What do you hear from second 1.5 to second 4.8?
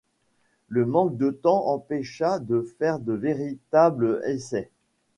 empêcha de faire de véritables essais.